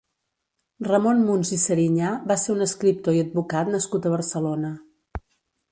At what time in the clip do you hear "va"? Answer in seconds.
2.33-2.39